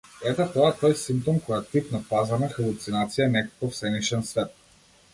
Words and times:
Ете 0.29 0.45
тоа 0.53 0.69
е 0.71 0.77
тој 0.79 0.95
симптом 1.01 1.37
кој 1.49 1.57
е 1.59 1.61
тип 1.75 1.93
на 1.97 2.03
пазарна 2.13 2.51
халуцинација, 2.57 3.31
некаков 3.39 3.81
сенишен 3.85 4.29
свет. 4.35 4.61